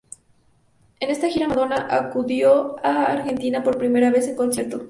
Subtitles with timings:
[0.99, 4.79] En esta gira Madonna acudió a Argentina por primera vez en concierto.